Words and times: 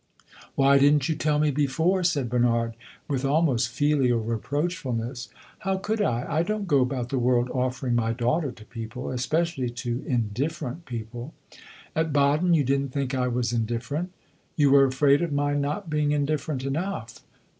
"Why 0.55 0.79
did 0.79 0.95
n't 0.95 1.09
you 1.09 1.15
tell 1.15 1.37
me 1.37 1.51
before?" 1.51 2.03
said 2.03 2.27
Bernard, 2.27 2.73
with 3.07 3.23
almost 3.23 3.69
filial 3.69 4.19
reproachfulness. 4.19 5.27
"How 5.59 5.77
could 5.77 6.01
I? 6.01 6.25
I 6.37 6.41
don't 6.41 6.67
go 6.67 6.79
about 6.81 7.09
the 7.09 7.19
world 7.19 7.51
offering 7.51 7.93
my 7.93 8.11
daughter 8.11 8.51
to 8.51 8.65
people 8.65 9.11
especially 9.11 9.69
to 9.69 10.03
indifferent 10.07 10.85
people." 10.87 11.35
"At 11.95 12.11
Baden 12.11 12.55
you 12.55 12.63
did 12.63 12.81
n't 12.81 12.91
think 12.91 13.13
I 13.13 13.27
was 13.27 13.53
indifferent. 13.53 14.11
You 14.55 14.71
were 14.71 14.85
afraid 14.85 15.21
of 15.21 15.31
my 15.31 15.53
not 15.53 15.87
being 15.87 16.13
indifferent 16.13 16.63
enough." 16.63 17.21